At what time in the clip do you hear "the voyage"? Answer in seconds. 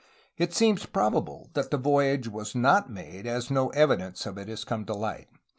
1.69-2.27